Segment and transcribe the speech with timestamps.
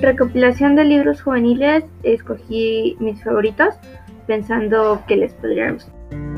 [0.00, 3.74] recopilación de libros juveniles escogí mis favoritos
[4.26, 6.37] pensando que les podría gustar.